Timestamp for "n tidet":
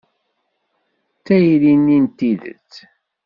2.03-2.71